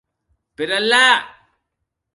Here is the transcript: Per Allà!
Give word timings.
Per 0.61 0.67
Allà! 0.79 1.05